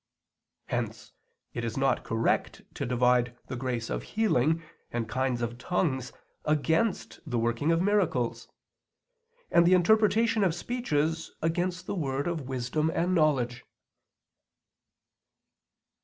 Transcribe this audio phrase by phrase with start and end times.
[0.65, 1.13] Hence
[1.53, 6.11] it is not correct to divide the grace of healing and kinds of tongues
[6.43, 8.47] against the working of miracles;
[9.51, 13.63] and the interpretation of speeches against the word of wisdom and knowledge.